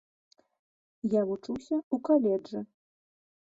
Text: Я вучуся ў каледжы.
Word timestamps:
Я 1.11 1.21
вучуся 1.33 1.77
ў 1.93 1.95
каледжы. 2.11 2.59